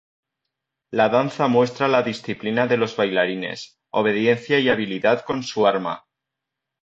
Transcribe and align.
La 0.99 1.05
danza 1.15 1.47
muestra 1.47 1.87
la 1.87 2.01
disciplina 2.01 2.65
de 2.65 2.75
los 2.75 2.95
bailarines, 2.97 3.77
obediencia 3.91 4.57
y 4.59 4.67
habilidad 4.67 5.23
con 5.23 5.43
su 5.43 5.67
arma. 5.67 6.07